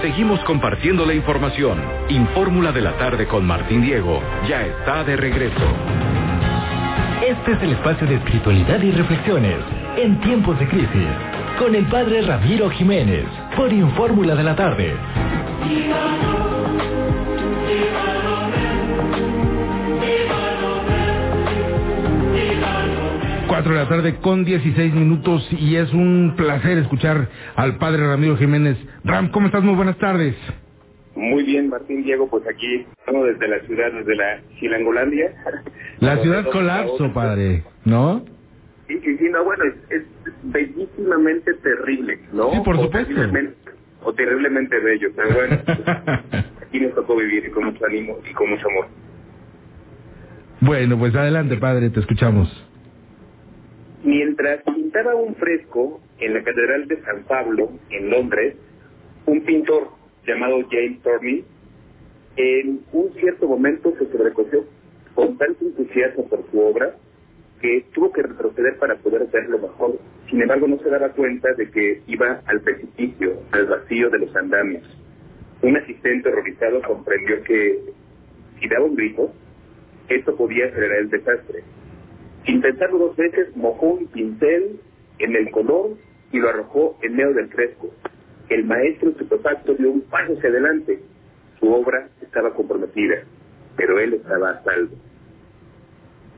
Seguimos 0.00 0.40
compartiendo 0.44 1.04
la 1.04 1.12
información. 1.12 1.78
Infórmula 2.08 2.72
de 2.72 2.80
la 2.80 2.96
tarde 2.96 3.26
con 3.26 3.46
Martín 3.46 3.82
Diego 3.82 4.22
ya 4.48 4.62
está 4.62 5.04
de 5.04 5.14
regreso. 5.14 5.60
Este 7.22 7.52
es 7.52 7.62
el 7.62 7.72
espacio 7.72 8.06
de 8.06 8.14
espiritualidad 8.14 8.80
y 8.80 8.92
reflexiones 8.92 9.58
en 9.98 10.18
tiempos 10.22 10.58
de 10.58 10.66
crisis 10.68 11.08
con 11.58 11.74
el 11.74 11.84
padre 11.88 12.22
Ramiro 12.22 12.70
Jiménez 12.70 13.26
por 13.54 13.70
Infórmula 13.70 14.34
de 14.34 14.42
la 14.42 14.56
tarde. 14.56 14.96
4 23.50 23.72
de 23.72 23.78
la 23.80 23.88
tarde 23.88 24.14
con 24.20 24.44
16 24.44 24.94
minutos 24.94 25.44
y 25.58 25.74
es 25.74 25.92
un 25.92 26.34
placer 26.36 26.78
escuchar 26.78 27.28
al 27.56 27.78
padre 27.78 28.06
Ramiro 28.06 28.36
Jiménez. 28.36 28.76
Ram, 29.02 29.28
¿cómo 29.32 29.46
estás? 29.46 29.64
Muy 29.64 29.74
buenas 29.74 29.98
tardes. 29.98 30.36
Muy 31.16 31.42
bien, 31.42 31.68
Martín 31.68 32.04
Diego, 32.04 32.30
pues 32.30 32.44
aquí 32.46 32.86
estamos 33.00 33.26
desde 33.26 33.48
la 33.48 33.58
ciudad, 33.66 33.90
desde 33.92 34.14
la 34.14 34.40
Chilangolandia. 34.60 35.34
La 35.98 36.18
ciudad 36.18 36.48
colapso, 36.48 37.12
padre, 37.12 37.64
¿no? 37.84 38.24
Sí, 38.86 39.00
sí, 39.04 39.18
sí, 39.18 39.24
no, 39.32 39.42
bueno, 39.42 39.64
es, 39.64 39.74
es 40.00 40.02
bellísimamente 40.44 41.52
terrible, 41.54 42.20
¿no? 42.32 42.52
Sí, 42.52 42.60
por 42.64 42.76
O 42.76 42.82
supuesto. 42.84 43.12
terriblemente- 43.12 43.56
o 44.04 44.12
terriblemente 44.14 44.78
bello, 44.78 45.08
pero 45.16 45.34
bueno, 45.34 45.58
aquí 46.62 46.78
nos 46.78 46.94
tocó 46.94 47.16
vivir 47.16 47.50
con 47.50 47.64
mucho 47.64 47.84
ánimo 47.84 48.16
y 48.30 48.32
con 48.32 48.48
mucho 48.48 48.68
amor. 48.68 48.86
bueno, 50.60 50.96
pues 50.96 51.14
adelante, 51.16 51.56
padre, 51.56 51.90
te 51.90 51.98
escuchamos. 51.98 52.48
Mientras 54.02 54.62
pintaba 54.62 55.14
un 55.14 55.34
fresco 55.34 56.00
en 56.18 56.32
la 56.32 56.42
Catedral 56.42 56.88
de 56.88 57.02
San 57.02 57.22
Pablo, 57.24 57.70
en 57.90 58.08
Londres, 58.10 58.56
un 59.26 59.42
pintor 59.42 59.88
llamado 60.26 60.56
James 60.70 61.02
Torney, 61.02 61.44
en 62.36 62.80
un 62.92 63.12
cierto 63.14 63.46
momento 63.46 63.92
se 63.98 64.10
sobrecogió 64.10 64.64
con 65.14 65.36
tanto 65.36 65.66
entusiasmo 65.66 66.26
por 66.28 66.50
su 66.50 66.60
obra 66.60 66.94
que 67.60 67.84
tuvo 67.92 68.10
que 68.10 68.22
retroceder 68.22 68.78
para 68.78 68.96
poder 68.96 69.26
verlo 69.30 69.58
mejor. 69.58 69.98
Sin 70.30 70.40
embargo, 70.40 70.66
no 70.66 70.78
se 70.78 70.88
daba 70.88 71.10
cuenta 71.10 71.52
de 71.52 71.70
que 71.70 72.00
iba 72.06 72.40
al 72.46 72.60
precipicio, 72.62 73.42
al 73.50 73.66
vacío 73.66 74.08
de 74.08 74.18
los 74.20 74.34
andamios. 74.34 74.84
Un 75.60 75.76
asistente 75.76 76.30
horrorizado 76.30 76.80
comprendió 76.80 77.42
que 77.42 77.80
si 78.58 78.68
daba 78.68 78.86
un 78.86 78.96
grito, 78.96 79.30
esto 80.08 80.34
podía 80.36 80.66
acelerar 80.66 81.00
el 81.00 81.10
desastre. 81.10 81.62
Sin 82.46 82.62
dos 82.62 83.16
veces, 83.16 83.54
mojó 83.56 83.86
un 83.86 84.06
pincel 84.06 84.80
en 85.18 85.36
el 85.36 85.50
color 85.50 85.96
y 86.32 86.38
lo 86.38 86.48
arrojó 86.48 86.98
en 87.02 87.16
medio 87.16 87.34
del 87.34 87.48
fresco. 87.48 87.90
El 88.48 88.64
maestro 88.64 89.10
estupefacto 89.10 89.74
dio 89.74 89.90
un 89.90 90.00
paso 90.02 90.32
hacia 90.32 90.48
adelante. 90.48 91.00
Su 91.58 91.72
obra 91.72 92.08
estaba 92.22 92.54
comprometida, 92.54 93.22
pero 93.76 94.00
él 94.00 94.14
estaba 94.14 94.50
a 94.50 94.64
salvo. 94.64 94.96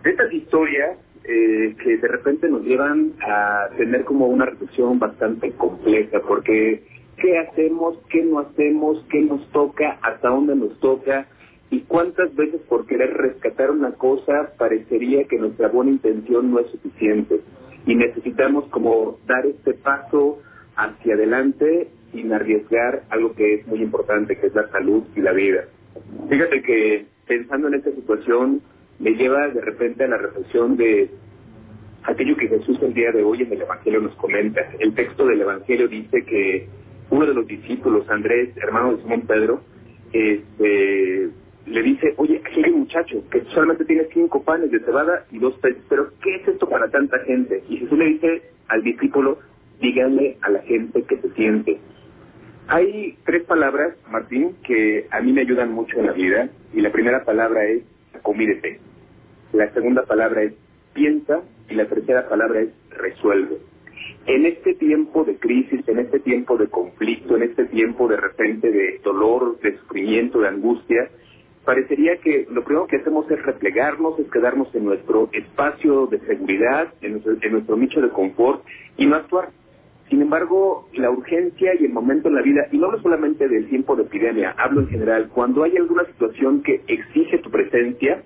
De 0.03 0.11
estas 0.11 0.33
historias 0.33 0.99
eh, 1.25 1.77
que 1.83 1.99
de 1.99 2.09
repente 2.09 2.49
nos 2.49 2.63
llevan 2.63 3.13
a 3.25 3.69
tener 3.77 4.05
como 4.05 4.27
una 4.27 4.47
reflexión 4.47 4.99
bastante 4.99 5.53
compleja, 5.53 6.21
porque 6.27 6.83
¿qué 7.17 7.39
hacemos? 7.39 7.99
¿Qué 8.11 8.25
no 8.25 8.41
hacemos? 8.41 9.05
¿Qué 9.09 9.21
nos 9.21 9.49
toca? 9.53 9.99
¿Hasta 10.03 10.29
dónde 10.29 10.57
nos 10.57 10.79
toca? 10.81 11.29
Y 11.73 11.81
cuántas 11.89 12.37
veces 12.37 12.61
por 12.69 12.87
querer 12.87 13.15
rescatar 13.15 13.71
una 13.71 13.93
cosa 13.93 14.53
parecería 14.59 15.25
que 15.25 15.39
nuestra 15.39 15.69
buena 15.69 15.91
intención 15.91 16.51
no 16.51 16.61
es 16.61 16.71
suficiente 16.71 17.41
y 17.87 17.95
necesitamos 17.95 18.67
como 18.69 19.19
dar 19.27 19.47
este 19.47 19.73
paso 19.73 20.39
hacia 20.77 21.15
adelante 21.15 21.89
sin 22.13 22.31
arriesgar 22.31 23.05
algo 23.09 23.35
que 23.35 23.55
es 23.55 23.67
muy 23.67 23.81
importante, 23.81 24.37
que 24.37 24.49
es 24.49 24.55
la 24.55 24.69
salud 24.69 25.05
y 25.17 25.23
la 25.23 25.33
vida. 25.33 25.65
Fíjate 26.29 26.61
que 26.61 27.07
pensando 27.27 27.69
en 27.69 27.75
esta 27.75 27.91
situación 27.93 28.61
me 28.99 29.13
lleva 29.13 29.49
de 29.49 29.63
repente 29.63 30.05
a 30.05 30.09
la 30.09 30.19
reflexión 30.19 30.77
de 30.77 31.09
aquello 32.03 32.37
que 32.37 32.49
Jesús 32.49 32.79
el 32.83 32.93
día 32.93 33.13
de 33.13 33.23
hoy 33.23 33.45
en 33.45 33.51
el 33.51 33.63
Evangelio 33.63 34.03
nos 34.03 34.15
comenta. 34.17 34.61
El 34.79 34.95
texto 34.95 35.25
del 35.25 35.41
Evangelio 35.41 35.89
dice 35.89 36.23
que 36.27 36.69
uno 37.09 37.25
de 37.25 37.33
los 37.33 37.47
discípulos, 37.47 38.05
Andrés, 38.11 38.55
hermano 38.59 38.97
de 38.97 39.03
Simón 39.03 39.23
Pedro, 39.23 39.63
este, 40.13 41.31
le 41.67 41.83
dice, 41.83 42.15
oye, 42.17 42.43
aquí 42.45 42.63
hay 42.65 42.71
un 42.73 42.81
muchacho 42.81 43.23
que 43.31 43.43
solamente 43.55 43.85
tiene 43.85 44.07
cinco 44.13 44.43
panes 44.43 44.71
de 44.71 44.81
cebada 44.81 45.27
y 45.31 45.39
dos 45.39 45.55
peces, 45.59 45.83
pero 45.89 46.11
¿qué 46.23 46.37
es 46.37 46.49
esto 46.49 46.69
para 46.69 46.91
tanta 46.91 47.19
gente? 47.21 47.63
Y 47.69 47.79
Jesús 47.79 47.99
le 47.99 48.07
dice 48.07 48.43
al 48.69 48.83
discípulo, 48.83 49.39
díganle 49.81 50.39
a 50.43 50.51
la 50.51 50.61
gente 50.63 51.03
que 51.03 51.19
se 51.19 51.31
siente. 51.35 51.79
Hay 52.69 53.17
tres 53.25 53.45
palabras, 53.45 53.95
Martín, 54.11 54.57
que 54.65 55.07
a 55.11 55.21
mí 55.21 55.33
me 55.33 55.43
ayudan 55.43 55.73
mucho 55.73 55.99
en 55.99 56.07
la 56.07 56.13
vida, 56.13 56.49
y 56.73 56.81
la 56.81 56.91
primera 56.91 57.25
palabra 57.25 57.65
es 57.65 57.83
comídete. 58.23 58.81
La 59.53 59.73
segunda 59.73 60.03
palabra 60.05 60.43
es 60.43 60.55
piensa, 60.95 61.43
y 61.69 61.75
la 61.75 61.87
tercera 61.87 62.29
palabra 62.29 62.61
es 62.61 62.71
resuelve. 62.91 63.59
En 64.27 64.47
este 64.47 64.75
tiempo 64.75 65.25
de 65.25 65.37
crisis, 65.37 65.87
en 65.89 65.99
este 65.99 66.21
tiempo 66.21 66.57
de 66.57 66.69
conflicto, 66.69 67.37
en 67.37 67.43
este 67.43 67.67
tiempo 67.67 68.09
de 68.09 68.17
repente 68.17 68.71
de 68.71 69.01
dolor, 69.03 69.59
de 69.61 69.77
sufrimiento, 69.79 70.41
de 70.41 70.49
angustia, 70.49 71.11
parecería 71.65 72.17
que 72.19 72.47
lo 72.51 72.65
primero 72.65 72.87
que 72.87 72.97
hacemos 72.97 73.31
es 73.31 73.43
replegarnos, 73.43 74.19
es 74.19 74.31
quedarnos 74.31 74.75
en 74.75 74.85
nuestro 74.85 75.29
espacio 75.33 76.07
de 76.07 76.19
seguridad, 76.21 76.93
en 77.01 77.13
nuestro, 77.13 77.37
en 77.41 77.53
nuestro 77.53 77.77
nicho 77.77 78.01
de 78.01 78.09
confort 78.11 78.65
y 78.97 79.07
no 79.07 79.17
actuar. 79.17 79.51
Sin 80.09 80.21
embargo, 80.21 80.89
la 80.93 81.11
urgencia 81.11 81.73
y 81.79 81.87
el 81.87 81.93
momento 81.93 82.29
en 82.29 82.35
la 82.35 82.43
vida, 82.43 82.67
y 82.71 82.77
no 82.77 82.87
hablo 82.87 83.01
solamente 83.01 83.49
del 83.49 83.69
tiempo 83.69 83.97
de 83.97 84.03
epidemia, 84.03 84.55
hablo 84.59 84.81
en 84.83 84.89
general, 84.89 85.31
cuando 85.33 85.63
hay 85.63 85.77
alguna 85.77 86.05
situación 86.05 86.63
que 86.63 86.83
exige 86.87 87.39
tu 87.39 87.51
presencia, 87.51 88.23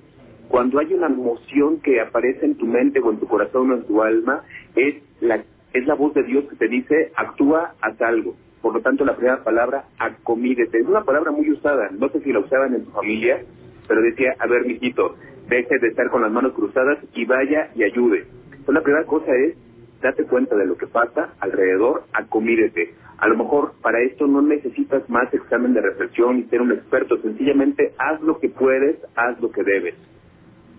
cuando 0.48 0.78
hay 0.78 0.92
una 0.94 1.06
emoción 1.06 1.80
que 1.80 2.00
aparece 2.00 2.44
en 2.44 2.56
tu 2.56 2.66
mente 2.66 3.00
o 3.00 3.10
en 3.10 3.18
tu 3.18 3.28
corazón 3.28 3.70
o 3.70 3.74
en 3.76 3.84
tu 3.84 4.02
alma, 4.02 4.42
es 4.74 4.96
la, 5.20 5.44
es 5.72 5.86
la 5.86 5.94
voz 5.94 6.14
de 6.14 6.24
Dios 6.24 6.44
que 6.48 6.56
te 6.56 6.68
dice, 6.68 7.12
actúa, 7.14 7.74
haz 7.80 8.00
algo. 8.00 8.34
Por 8.66 8.74
lo 8.74 8.80
tanto, 8.80 9.04
la 9.04 9.14
primera 9.14 9.44
palabra, 9.44 9.84
acomídete. 9.96 10.78
Es 10.78 10.88
una 10.88 11.04
palabra 11.04 11.30
muy 11.30 11.48
usada. 11.52 11.88
No 11.96 12.08
sé 12.08 12.18
si 12.22 12.32
la 12.32 12.40
usaban 12.40 12.74
en 12.74 12.84
tu 12.84 12.90
familia, 12.90 13.40
pero 13.86 14.02
decía, 14.02 14.34
a 14.40 14.46
ver, 14.48 14.66
mijito, 14.66 15.14
deje 15.48 15.78
de 15.78 15.86
estar 15.86 16.10
con 16.10 16.22
las 16.22 16.32
manos 16.32 16.52
cruzadas 16.52 16.98
y 17.14 17.24
vaya 17.26 17.70
y 17.76 17.84
ayude. 17.84 18.26
Entonces, 18.46 18.74
la 18.74 18.82
primera 18.82 19.06
cosa 19.06 19.30
es, 19.36 19.56
date 20.02 20.24
cuenta 20.24 20.56
de 20.56 20.66
lo 20.66 20.76
que 20.76 20.88
pasa 20.88 21.32
alrededor, 21.38 22.06
acomídete. 22.12 22.92
A 23.18 23.28
lo 23.28 23.36
mejor 23.36 23.74
para 23.82 24.00
esto 24.00 24.26
no 24.26 24.42
necesitas 24.42 25.08
más 25.08 25.32
examen 25.32 25.72
de 25.72 25.82
reflexión 25.82 26.40
y 26.40 26.42
ser 26.46 26.60
un 26.60 26.72
experto. 26.72 27.18
Sencillamente, 27.22 27.92
haz 27.98 28.20
lo 28.20 28.40
que 28.40 28.48
puedes, 28.48 28.96
haz 29.14 29.40
lo 29.40 29.52
que 29.52 29.62
debes. 29.62 29.94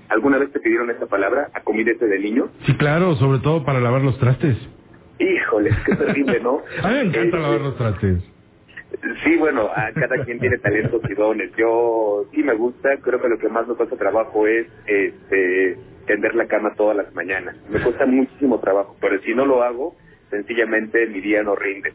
¿Alguna 0.10 0.40
vez 0.40 0.52
te 0.52 0.60
pidieron 0.60 0.90
esta 0.90 1.06
palabra, 1.06 1.52
acomídete 1.54 2.06
de 2.06 2.20
niño? 2.20 2.50
Sí, 2.66 2.76
claro, 2.76 3.16
sobre 3.16 3.40
todo 3.40 3.64
para 3.64 3.80
lavar 3.80 4.02
los 4.02 4.20
trastes. 4.20 4.58
Híjole, 5.20 5.72
qué 5.86 5.96
terrible, 5.96 6.40
¿no? 6.40 6.62
A 6.84 6.88
mí 6.90 6.94
me 6.94 7.02
encanta 7.02 7.38
lavar 7.38 7.62
los 7.62 7.78
trastes. 7.78 8.24
Sí, 9.24 9.36
bueno, 9.36 9.70
a 9.76 9.92
cada 9.92 10.24
quien 10.24 10.40
tiene 10.40 10.58
talentos 10.60 11.02
y 11.10 11.14
dones. 11.14 11.52
Yo 11.58 12.26
sí 12.32 12.42
me 12.42 12.54
gusta, 12.54 12.98
creo 13.02 13.22
que 13.22 13.28
lo 13.28 13.38
que 13.38 13.50
más 13.50 13.68
me 13.68 13.76
cuesta 13.76 13.98
trabajo 13.98 14.48
es 14.48 14.68
este, 14.86 15.78
tender 16.06 16.34
la 16.36 16.48
cama 16.48 16.74
todas 16.76 16.96
las 16.96 17.14
mañanas. 17.14 17.56
Me 17.70 17.82
cuesta 17.82 18.06
muchísimo 18.06 18.60
trabajo, 18.60 18.96
pero 19.02 19.20
si 19.22 19.36
no 19.36 19.46
lo 19.46 19.62
hago, 19.62 19.96
sencillamente 20.30 21.06
mi 21.08 21.20
día 21.20 21.44
no 21.44 21.56
rinde. 21.56 21.94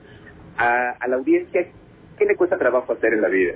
A, 0.58 0.90
a 0.90 1.08
la 1.08 1.16
audiencia, 1.16 1.66
¿qué 2.18 2.24
le 2.26 2.36
cuesta 2.36 2.58
trabajo 2.58 2.92
hacer 2.92 3.14
en 3.14 3.22
la 3.22 3.28
vida? 3.28 3.54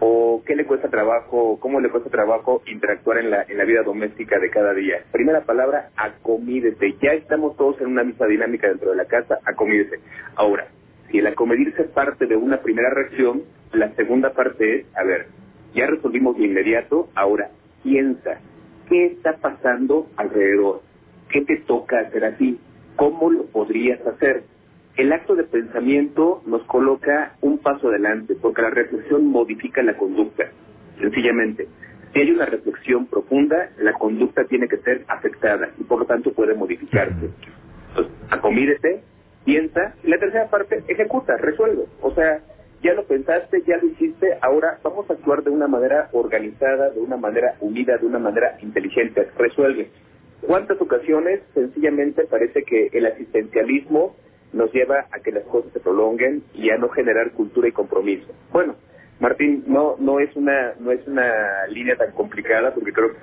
¿O 0.00 0.42
qué 0.44 0.56
le 0.56 0.66
cuesta 0.66 0.88
trabajo, 0.88 1.58
cómo 1.60 1.80
le 1.80 1.88
cuesta 1.88 2.10
trabajo 2.10 2.62
interactuar 2.66 3.18
en 3.18 3.30
la, 3.30 3.42
en 3.48 3.56
la 3.56 3.64
vida 3.64 3.82
doméstica 3.82 4.38
de 4.38 4.50
cada 4.50 4.74
día? 4.74 5.04
Primera 5.12 5.42
palabra, 5.42 5.90
acomídete. 5.96 6.96
Ya 7.00 7.12
estamos 7.12 7.56
todos 7.56 7.80
en 7.80 7.86
una 7.88 8.04
misma 8.04 8.26
dinámica 8.26 8.68
dentro 8.68 8.90
de 8.90 8.96
la 8.96 9.06
casa, 9.06 9.38
acomídete. 9.44 10.00
Ahora, 10.34 10.66
si 11.10 11.18
el 11.18 11.26
acomedirse 11.26 11.84
parte 11.84 12.26
de 12.26 12.36
una 12.36 12.60
primera 12.60 12.90
reacción, 12.90 13.42
la 13.72 13.94
segunda 13.94 14.32
parte 14.32 14.80
es, 14.80 14.86
a 14.96 15.04
ver, 15.04 15.26
ya 15.74 15.86
resolvimos 15.86 16.36
de 16.36 16.44
inmediato, 16.44 17.08
ahora 17.14 17.50
piensa, 17.82 18.40
¿qué 18.88 19.06
está 19.06 19.36
pasando 19.36 20.08
alrededor? 20.16 20.82
¿Qué 21.30 21.42
te 21.42 21.58
toca 21.58 22.00
hacer 22.00 22.24
así? 22.24 22.58
¿Cómo 22.96 23.30
lo 23.30 23.46
podrías 23.46 24.04
hacer? 24.06 24.44
El 24.96 25.12
acto 25.12 25.34
de 25.34 25.42
pensamiento 25.42 26.40
nos 26.46 26.62
coloca 26.64 27.34
un 27.40 27.58
paso 27.58 27.88
adelante, 27.88 28.36
porque 28.40 28.62
la 28.62 28.70
reflexión 28.70 29.26
modifica 29.26 29.82
la 29.82 29.96
conducta, 29.96 30.44
sencillamente. 31.00 31.66
Si 32.12 32.20
hay 32.20 32.30
una 32.30 32.46
reflexión 32.46 33.06
profunda, 33.06 33.70
la 33.78 33.94
conducta 33.94 34.44
tiene 34.44 34.68
que 34.68 34.76
ser 34.78 35.04
afectada 35.08 35.70
y 35.80 35.82
por 35.82 35.98
lo 35.98 36.04
tanto 36.04 36.32
puede 36.32 36.54
modificarse. 36.54 37.28
Entonces, 37.88 38.14
acomídete, 38.30 39.02
piensa, 39.44 39.96
y 40.04 40.10
la 40.10 40.18
tercera 40.18 40.48
parte, 40.48 40.84
ejecuta, 40.86 41.36
resuelve. 41.38 41.86
O 42.00 42.14
sea, 42.14 42.40
ya 42.80 42.94
lo 42.94 43.04
pensaste, 43.04 43.62
ya 43.66 43.78
lo 43.78 43.88
hiciste, 43.88 44.38
ahora 44.42 44.78
vamos 44.84 45.10
a 45.10 45.14
actuar 45.14 45.42
de 45.42 45.50
una 45.50 45.66
manera 45.66 46.08
organizada, 46.12 46.90
de 46.90 47.00
una 47.00 47.16
manera 47.16 47.56
unida, 47.58 47.96
de 47.96 48.06
una 48.06 48.20
manera 48.20 48.58
inteligente, 48.62 49.26
resuelve. 49.36 49.90
¿Cuántas 50.42 50.80
ocasiones 50.80 51.40
sencillamente 51.52 52.26
parece 52.26 52.62
que 52.62 52.90
el 52.92 53.06
asistencialismo 53.06 54.14
nos 54.54 54.72
lleva 54.72 55.06
a 55.10 55.18
que 55.20 55.32
las 55.32 55.44
cosas 55.44 55.72
se 55.72 55.80
prolonguen 55.80 56.42
y 56.54 56.70
a 56.70 56.78
no 56.78 56.88
generar 56.88 57.32
cultura 57.32 57.68
y 57.68 57.72
compromiso. 57.72 58.32
Bueno, 58.52 58.76
Martín, 59.20 59.64
no 59.66 59.96
no 59.98 60.20
es 60.20 60.34
una 60.36 60.74
no 60.78 60.92
es 60.92 61.06
una 61.06 61.66
línea 61.68 61.96
tan 61.96 62.12
complicada 62.12 62.72
porque 62.72 62.92
creo 62.92 63.12
que 63.12 63.18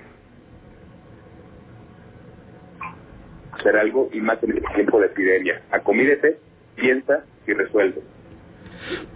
hacer 3.53 3.77
algo 3.77 4.09
y 4.11 4.19
más 4.21 4.41
en 4.43 4.51
el 4.51 4.63
tiempo 4.75 4.99
de 4.99 5.07
epidemia. 5.07 5.61
Acomídete, 5.71 6.37
piensa 6.75 7.23
y 7.47 7.53
resuelve. 7.53 8.01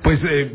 Pues 0.03 0.19
eh, 0.23 0.51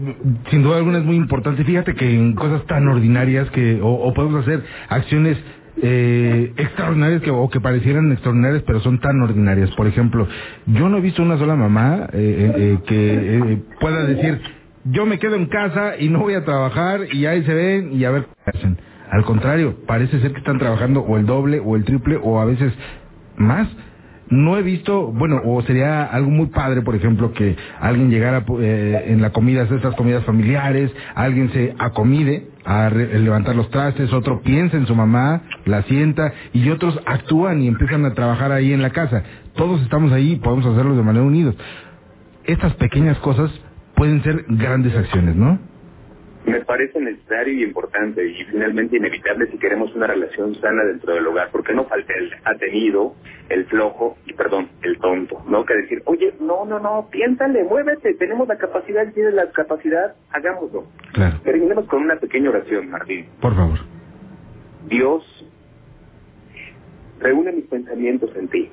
sin 0.51 0.63
duda 0.63 0.77
alguna 0.77 0.99
es 0.99 1.05
muy 1.05 1.17
importante. 1.17 1.65
Fíjate 1.65 1.95
que 1.95 2.09
en 2.09 2.35
cosas 2.35 2.65
tan 2.67 2.87
ordinarias 2.87 3.51
que 3.51 3.81
o, 3.83 3.89
o 3.89 4.15
podemos 4.15 4.47
hacer 4.47 4.63
acciones 4.89 5.37
eh, 5.83 6.53
extraordinarias 6.57 7.23
que, 7.23 7.31
o 7.31 7.49
que 7.49 7.61
parecieran 7.61 8.13
extraordinarias 8.13 8.63
pero 8.67 8.81
son 8.81 9.01
tan 9.01 9.21
ordinarias. 9.21 9.71
Por 9.73 9.87
ejemplo, 9.87 10.27
yo 10.67 10.89
no 10.89 10.99
he 10.99 11.01
visto 11.01 11.23
una 11.23 11.39
sola 11.39 11.57
mamá 11.57 12.09
eh, 12.13 12.19
eh, 12.19 12.53
eh, 12.57 12.79
que 12.87 13.39
eh, 13.55 13.63
pueda 13.81 14.05
decir 14.05 14.41
yo 14.85 15.07
me 15.07 15.19
quedo 15.19 15.37
en 15.37 15.47
casa 15.47 15.99
y 15.99 16.09
no 16.09 16.21
voy 16.21 16.35
a 16.35 16.45
trabajar 16.45 17.01
y 17.13 17.27
ahí 17.27 17.45
se 17.45 17.53
ven 17.53 17.93
y 17.93 18.05
a 18.05 18.11
ver 18.11 18.27
qué 18.45 18.59
hacen. 18.59 18.79
Al 19.11 19.25
contrario, 19.25 19.77
parece 19.87 20.21
ser 20.21 20.33
que 20.33 20.39
están 20.39 20.59
trabajando 20.59 21.01
o 21.01 21.17
el 21.17 21.27
doble 21.27 21.61
o 21.61 21.77
el 21.77 21.85
triple 21.85 22.19
o 22.23 22.41
a 22.41 22.45
veces 22.45 22.73
más. 23.37 23.69
No 24.29 24.57
he 24.57 24.63
visto, 24.63 25.09
bueno, 25.09 25.43
o 25.45 25.61
sería 25.63 26.05
algo 26.05 26.31
muy 26.31 26.47
padre, 26.47 26.83
por 26.83 26.95
ejemplo, 26.95 27.33
que 27.33 27.57
alguien 27.81 28.11
llegara 28.11 28.45
eh, 28.61 29.07
en 29.09 29.21
la 29.21 29.31
comida, 29.31 29.63
estas 29.63 29.97
comidas 29.97 30.25
familiares, 30.25 30.93
alguien 31.17 31.51
se 31.53 31.75
acomide 31.79 32.50
a 32.65 32.89
re- 32.91 33.19
levantar 33.19 33.57
los 33.57 33.71
trastes, 33.71 34.13
otro 34.13 34.43
piensa 34.43 34.77
en 34.77 34.87
su 34.87 34.95
mamá, 34.95 35.43
la 35.65 35.83
sienta, 35.85 36.33
y 36.53 36.69
otros 36.71 36.99
actúan 37.07 37.63
y 37.63 37.69
empiezan 37.69 38.05
a 38.05 38.15
trabajar 38.15 38.53
ahí 38.53 38.73
en 38.73 38.83
la 38.83 38.91
casa. 38.91 39.23
Todos 39.55 39.81
estamos 39.83 40.13
ahí, 40.13 40.37
podemos 40.37 40.67
hacerlo 40.67 40.97
de 40.97 41.03
manera 41.03 41.25
unidos. 41.25 41.55
Estas 42.45 42.75
pequeñas 42.75 43.19
cosas 43.19 43.51
pueden 43.97 44.23
ser 44.23 44.45
grandes 44.49 44.97
acciones, 44.97 45.37
¿no? 45.37 45.59
Me 46.47 46.61
parece 46.65 46.99
necesario 47.01 47.53
y 47.53 47.63
importante 47.63 48.27
y 48.27 48.45
finalmente 48.47 48.97
inevitable 48.97 49.47
si 49.51 49.59
queremos 49.59 49.95
una 49.95 50.07
relación 50.07 50.55
sana 50.57 50.85
dentro 50.85 51.15
del 51.15 51.27
hogar, 51.27 51.51
porque 51.53 51.75
no 51.75 51.85
falta 51.85 52.13
el 52.15 52.33
atenido, 52.45 53.15
el 53.51 53.67
flojo 53.67 54.17
y 54.27 54.33
perdón, 54.33 54.69
el 54.83 54.99
tonto, 54.99 55.43
¿no? 55.47 55.65
Que 55.67 55.75
decir, 55.75 56.03
oye, 56.07 56.35
no, 56.41 56.65
no, 56.65 56.79
no, 56.81 57.09
piénsale, 57.11 57.63
muévete, 57.65 58.15
tenemos 58.15 58.49
la 58.49 58.57
capacidad, 58.57 59.13
tienes 59.13 59.35
la 59.35 59.51
capacidad, 59.51 60.15
hagámoslo. 60.31 60.87
Claro, 61.13 61.41
Terminemos 61.45 61.85
con 61.87 62.03
una 62.03 62.17
pequeña 62.17 62.49
oración, 62.51 62.89
Martín. 62.91 63.27
por 63.41 63.55
favor. 63.55 63.79
Dios, 64.89 65.23
reúne 67.21 67.53
mis 67.53 67.67
pensamientos 67.67 68.35
en 68.35 68.49
ti. 68.49 68.71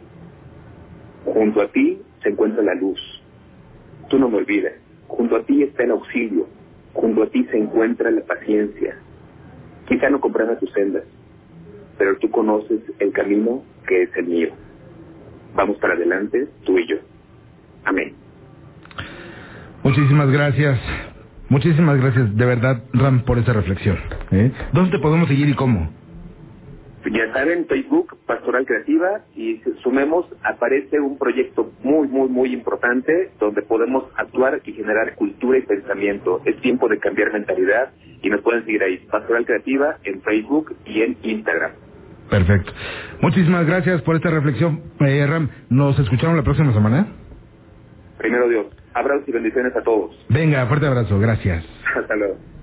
Junto 1.26 1.62
a 1.62 1.68
ti 1.68 2.02
se 2.24 2.30
encuentra 2.30 2.64
la 2.64 2.74
luz. 2.76 3.00
Tú 4.10 4.18
no 4.18 4.30
me 4.30 4.38
olvides. 4.38 4.74
Junto 5.08 5.36
a 5.36 5.44
ti 5.44 5.64
está 5.64 5.84
el 5.84 5.92
auxilio. 5.92 6.48
Junto 6.94 7.24
a 7.24 7.30
ti 7.30 7.46
se 7.46 7.58
encuentra 7.58 8.12
la 8.12 8.22
paciencia. 8.22 8.98
Quizá 9.88 10.10
no 10.10 10.20
comprenda 10.20 10.60
tus 10.60 10.72
sendas, 10.74 11.04
pero 11.98 12.18
tú 12.18 12.30
conoces 12.30 12.82
el 13.00 13.12
camino 13.12 13.64
que 13.88 14.04
es 14.04 14.16
el 14.18 14.26
mío. 14.26 14.50
Vamos 15.56 15.78
para 15.78 15.94
adelante, 15.94 16.48
tú 16.66 16.78
y 16.78 16.88
yo. 16.88 16.98
Amén. 17.86 18.14
Muchísimas 19.84 20.30
gracias. 20.32 20.80
Muchísimas 21.50 21.98
gracias, 22.02 22.36
de 22.36 22.46
verdad, 22.46 22.84
Ram, 22.94 23.24
por 23.24 23.38
esa 23.38 23.54
reflexión. 23.54 23.98
¿eh? 24.32 24.52
¿Dónde 24.74 24.92
te 24.92 25.00
podemos 25.00 25.30
seguir 25.30 25.48
y 25.48 25.54
cómo? 25.54 25.97
Ya 27.12 27.32
saben, 27.32 27.68
Facebook, 27.68 28.18
Pastoral 28.26 28.66
Creativa, 28.66 29.22
y 29.36 29.62
sumemos, 29.82 30.26
aparece 30.44 31.00
un 31.00 31.18
proyecto 31.18 31.72
muy, 31.84 32.08
muy, 32.08 32.28
muy 32.28 32.54
importante 32.54 33.32
donde 33.40 33.62
podemos 33.62 34.06
actuar 34.16 34.60
y 34.66 34.74
generar 34.74 35.16
cultura 35.16 35.58
y 35.58 35.62
pensamiento. 35.62 36.42
Es 36.46 36.60
tiempo 36.62 36.88
de 36.90 37.00
cambiar 37.00 37.32
mentalidad 37.32 37.92
y 38.22 38.30
nos 38.30 38.42
pueden 38.42 38.66
seguir 38.66 38.84
ahí, 38.84 38.98
Pastoral 39.10 39.46
Creativa, 39.46 39.98
en 40.04 40.22
Facebook 40.22 40.76
y 40.86 41.02
en 41.02 41.18
Instagram. 41.24 41.72
Perfecto. 42.30 42.74
Muchísimas 43.22 43.66
gracias 43.66 44.02
por 44.02 44.16
esta 44.16 44.30
reflexión, 44.30 44.82
eh, 45.00 45.26
Ram. 45.26 45.50
Nos 45.70 45.98
escuchamos 46.00 46.36
la 46.36 46.44
próxima 46.44 46.74
semana. 46.74 47.08
Primero 48.18 48.50
Dios, 48.50 48.66
abrazos 48.94 49.28
y 49.28 49.32
bendiciones 49.32 49.76
a 49.76 49.82
todos. 49.82 50.14
Venga, 50.30 50.66
fuerte 50.68 50.88
abrazo, 50.88 51.20
gracias. 51.20 51.64
Hasta 51.96 52.16
luego. 52.16 52.57